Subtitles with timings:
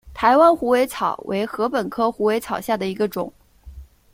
[0.15, 3.31] 台湾虎尾草为禾本科虎尾草下的一个种。